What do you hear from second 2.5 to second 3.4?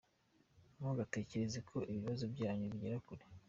bigera kure.